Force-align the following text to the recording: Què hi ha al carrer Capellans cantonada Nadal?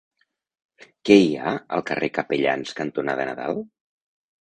Què 1.09 1.17
hi 1.25 1.29
ha 1.43 1.53
al 1.79 1.85
carrer 1.91 2.11
Capellans 2.17 2.75
cantonada 2.83 3.33
Nadal? 3.33 3.67